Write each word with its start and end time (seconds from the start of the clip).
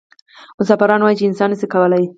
مفسران 0.59 1.01
وايي 1.01 1.17
چې 1.19 1.27
انسان 1.29 1.49
نه 1.51 1.57
شي 1.59 1.67
کولای. 1.73 2.03